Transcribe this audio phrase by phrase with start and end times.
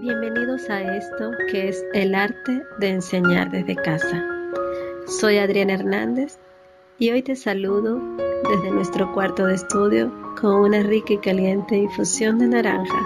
[0.00, 4.22] Bienvenidos a esto que es el arte de enseñar desde casa.
[5.06, 6.38] Soy Adriana Hernández
[6.98, 7.98] y hoy te saludo
[8.50, 12.98] desde nuestro cuarto de estudio con una rica y caliente infusión de naranja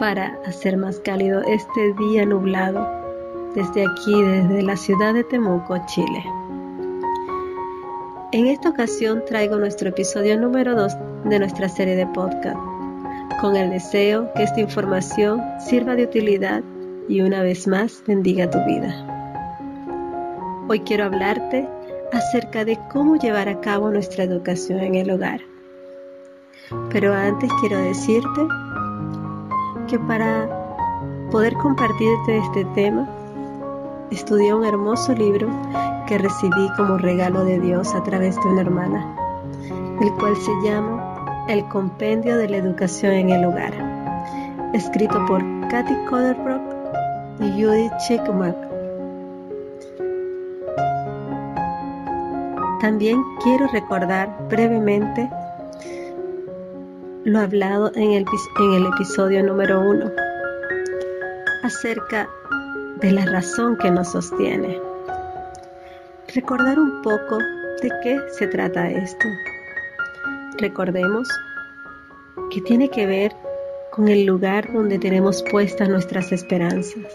[0.00, 2.84] para hacer más cálido este día nublado
[3.54, 6.24] desde aquí, desde la ciudad de Temuco, Chile.
[8.32, 10.92] En esta ocasión traigo nuestro episodio número 2
[11.26, 12.77] de nuestra serie de podcast
[13.40, 16.62] con el deseo que esta información sirva de utilidad
[17.08, 19.04] y una vez más bendiga tu vida.
[20.68, 21.68] Hoy quiero hablarte
[22.12, 25.40] acerca de cómo llevar a cabo nuestra educación en el hogar.
[26.90, 28.46] Pero antes quiero decirte
[29.88, 30.48] que para
[31.30, 33.08] poder compartirte este tema,
[34.10, 35.48] estudié un hermoso libro
[36.06, 39.16] que recibí como regalo de Dios a través de una hermana,
[40.00, 40.97] el cual se llama
[41.48, 43.72] el Compendio de la Educación en el Hogar,
[44.74, 46.60] escrito por Kathy Coderbrook
[47.40, 48.56] y Judith Chickmark.
[52.82, 55.28] También quiero recordar brevemente
[57.24, 60.10] lo hablado en el episodio número uno
[61.62, 62.28] acerca
[63.00, 64.78] de la razón que nos sostiene.
[66.34, 67.38] Recordar un poco
[67.82, 69.28] de qué se trata esto.
[70.60, 71.28] Recordemos
[72.50, 73.32] que tiene que ver
[73.92, 77.06] con el lugar donde tenemos puestas nuestras esperanzas.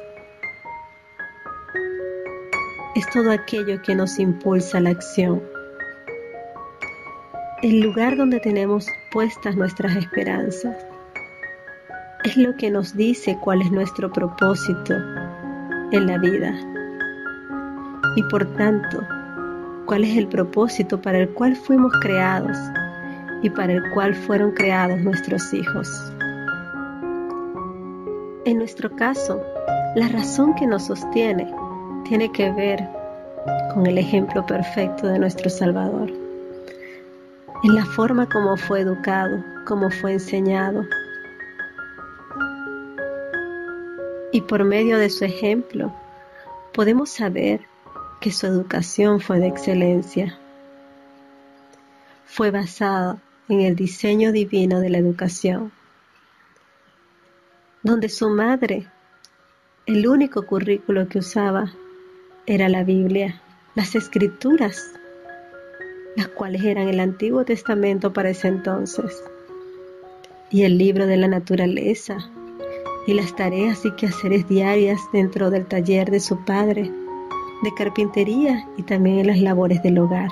[2.96, 5.44] Es todo aquello que nos impulsa la acción.
[7.62, 10.78] El lugar donde tenemos puestas nuestras esperanzas
[12.24, 14.94] es lo que nos dice cuál es nuestro propósito
[15.92, 16.56] en la vida.
[18.16, 19.02] Y por tanto,
[19.86, 22.58] cuál es el propósito para el cual fuimos creados
[23.44, 25.88] y para el cual fueron creados nuestros hijos.
[28.46, 29.44] En nuestro caso,
[29.96, 31.54] la razón que nos sostiene
[32.06, 32.88] tiene que ver
[33.74, 36.10] con el ejemplo perfecto de nuestro Salvador,
[37.64, 40.86] en la forma como fue educado, como fue enseñado.
[44.32, 45.94] Y por medio de su ejemplo
[46.74, 47.62] podemos saber
[48.22, 50.40] que su educación fue de excelencia.
[52.26, 53.18] Fue basada
[53.50, 55.72] en el diseño divino de la educación,
[57.82, 58.88] donde su madre,
[59.86, 61.74] el único currículo que usaba
[62.46, 63.42] era la Biblia,
[63.76, 64.94] las escrituras,
[66.16, 69.22] las cuales eran el Antiguo Testamento para ese entonces,
[70.50, 72.18] y el libro de la naturaleza,
[73.06, 76.90] y las tareas y quehaceres diarias dentro del taller de su padre,
[77.64, 80.30] de carpintería y también en las labores del hogar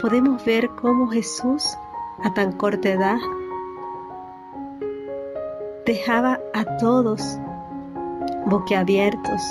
[0.00, 1.76] podemos ver cómo Jesús,
[2.22, 3.18] a tan corta edad,
[5.84, 7.38] dejaba a todos
[8.46, 9.42] boquiabiertos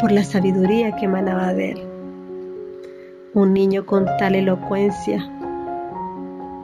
[0.00, 1.88] por la sabiduría que emanaba de él.
[3.34, 5.28] Un niño con tal elocuencia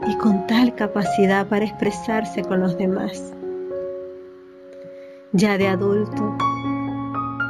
[0.06, 3.32] y con tal capacidad para expresarse con los demás.
[5.32, 6.36] Ya de adulto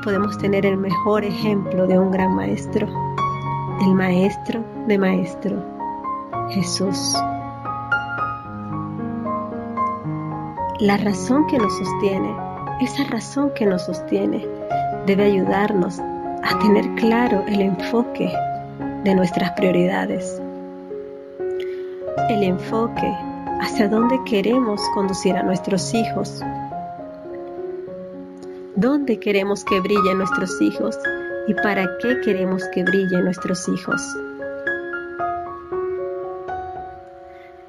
[0.03, 3.14] podemos tener el mejor ejemplo de un gran maestro
[3.83, 5.57] el Maestro de Maestro,
[6.51, 7.15] Jesús.
[10.79, 12.37] La razón que nos sostiene,
[12.81, 14.47] esa razón que nos sostiene,
[15.07, 18.33] debe ayudarnos a tener claro el enfoque
[19.03, 20.41] de nuestras prioridades.
[22.29, 23.13] El enfoque
[23.61, 26.43] hacia dónde queremos conducir a nuestros hijos.
[28.77, 30.97] ¿Dónde queremos que brillen nuestros hijos?
[31.47, 34.01] Y para qué queremos que brillen nuestros hijos.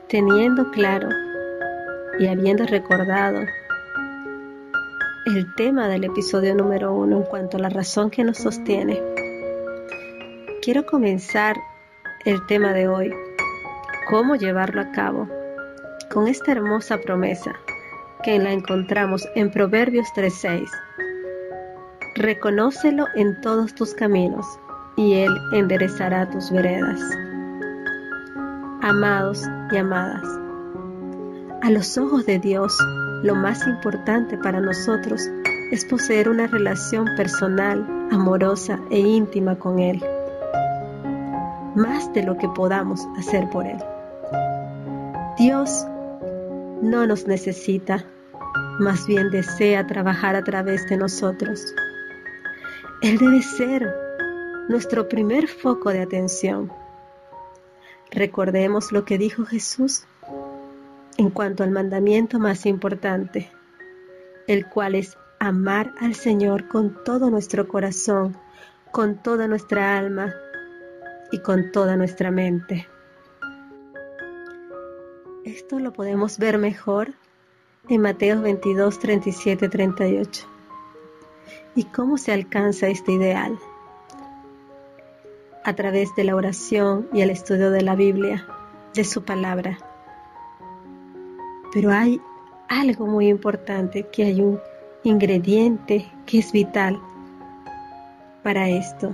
[0.07, 1.09] Teniendo claro
[2.19, 3.39] y habiendo recordado
[5.25, 9.01] el tema del episodio número uno en cuanto a la razón que nos sostiene,
[10.61, 11.57] quiero comenzar
[12.23, 13.13] el tema de hoy,
[14.09, 15.27] cómo llevarlo a cabo,
[16.11, 17.53] con esta hermosa promesa
[18.23, 20.69] que la encontramos en Proverbios 3.6
[22.17, 24.45] Reconócelo en todos tus caminos,
[24.95, 27.01] y Él enderezará tus veredas.
[28.81, 30.23] Amados y amadas,
[31.61, 32.77] a los ojos de Dios,
[33.21, 35.29] lo más importante para nosotros
[35.73, 40.01] es poseer una relación personal, amorosa e íntima con Él,
[41.75, 43.77] más de lo que podamos hacer por Él.
[45.37, 45.85] Dios
[46.81, 48.05] no nos necesita,
[48.79, 51.75] más bien desea trabajar a través de nosotros.
[53.05, 53.93] Él debe ser
[54.67, 56.71] nuestro primer foco de atención.
[58.09, 60.07] Recordemos lo que dijo Jesús
[61.15, 63.51] en cuanto al mandamiento más importante.
[64.47, 68.35] el cual es amar al Señor con todo nuestro corazón,
[68.91, 70.33] con toda nuestra alma
[71.31, 72.87] y con toda nuestra mente.
[75.43, 77.13] Esto lo podemos ver mejor
[77.87, 80.54] en Mateo 22, 37, 38.
[81.77, 83.59] ¿Y cómo se alcanza este ideal?
[85.65, 88.47] A través de la oración y el estudio de la Biblia,
[88.93, 89.77] de su palabra.
[91.73, 92.21] Pero hay
[92.69, 94.61] algo muy importante, que hay un
[95.03, 96.97] ingrediente que es vital
[98.41, 99.13] para esto.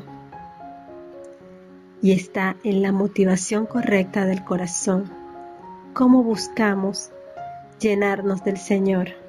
[2.04, 5.12] Y está en la motivación correcta del corazón.
[5.94, 7.10] ¿Cómo buscamos
[7.80, 9.21] llenarnos del Señor?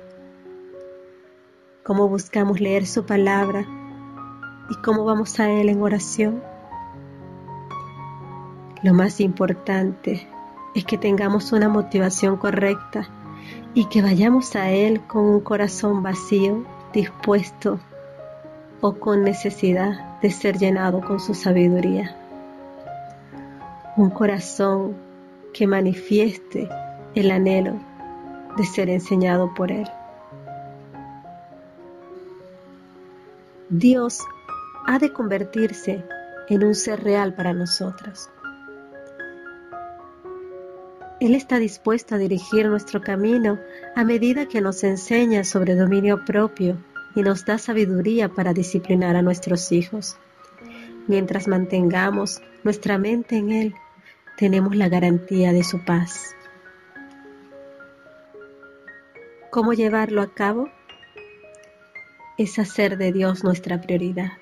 [1.85, 3.67] ¿Cómo buscamos leer su palabra?
[4.71, 6.41] ¿Y cómo vamos a Él en oración?
[8.85, 10.29] Lo más importante
[10.77, 13.09] es que tengamos una motivación correcta
[13.75, 17.81] y que vayamos a Él con un corazón vacío, dispuesto
[18.81, 22.17] o con necesidad de ser llenado con su sabiduría.
[23.97, 24.95] Un corazón
[25.53, 26.69] que manifieste
[27.17, 27.75] el anhelo
[28.57, 29.89] de ser enseñado por Él.
[33.75, 34.21] Dios
[34.87, 36.05] ha de convertirse
[36.51, 38.29] en un ser real para nosotros.
[41.21, 43.59] Él está dispuesto a dirigir nuestro camino
[43.97, 46.77] a medida que nos enseña sobre dominio propio
[47.15, 50.19] y nos da sabiduría para disciplinar a nuestros hijos.
[51.07, 53.75] Mientras mantengamos nuestra mente en Él,
[54.37, 56.35] tenemos la garantía de su paz.
[59.51, 60.69] ¿Cómo llevarlo a cabo?
[62.43, 64.33] Es hacer de Dios nuestra prioridad.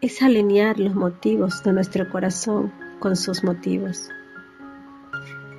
[0.00, 4.10] Es alinear los motivos de nuestro corazón con sus motivos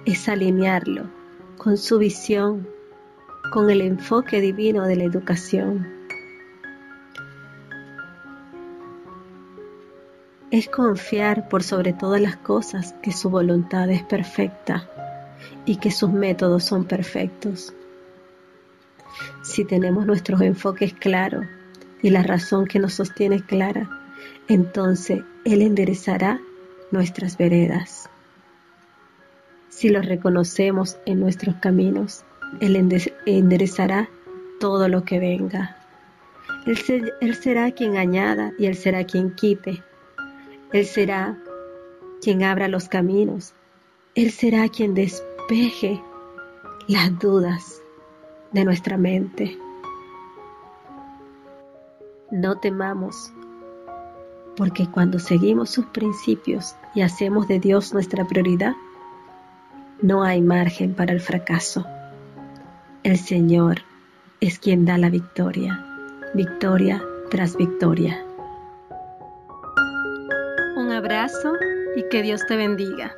[0.06, 1.10] es alinearlo
[1.58, 2.68] con su visión,
[3.52, 5.88] con el enfoque divino de la educación.
[10.52, 14.88] Es confiar por sobre todas las cosas que su voluntad es perfecta
[15.66, 17.74] y que sus métodos son perfectos.
[19.42, 21.46] Si tenemos nuestros enfoques claros
[22.02, 23.90] y la razón que nos sostiene clara,
[24.48, 26.40] entonces Él enderezará
[26.92, 28.10] nuestras veredas.
[29.70, 32.24] Si los reconocemos en nuestros caminos,
[32.60, 32.76] Él
[33.26, 34.10] enderezará
[34.60, 35.78] todo lo que venga.
[36.66, 39.84] Él, será quien añada y Él será quien quite.
[40.72, 41.38] Él será
[42.22, 43.54] quien abra los caminos.
[44.16, 46.02] Él será quien despeje
[46.88, 47.82] las dudas
[48.56, 49.60] de nuestra mente.
[52.32, 53.34] No temamos,
[54.56, 58.74] porque cuando seguimos sus principios y hacemos de Dios nuestra prioridad,
[60.02, 61.86] no hay margen para el fracaso.
[63.04, 63.80] El Señor
[64.40, 65.86] es quien da la victoria,
[66.34, 68.24] victoria tras victoria.
[70.78, 71.52] Un abrazo
[71.98, 73.14] y que Dios te bendiga.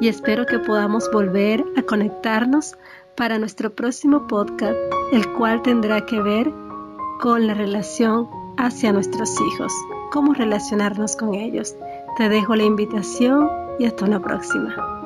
[0.00, 2.74] Y espero que podamos volver a conectarnos
[3.16, 4.76] para nuestro próximo podcast,
[5.12, 6.52] el cual tendrá que ver
[7.20, 9.72] con la relación hacia nuestros hijos,
[10.10, 11.76] cómo relacionarnos con ellos.
[12.16, 14.99] Te dejo la invitación y hasta una próxima.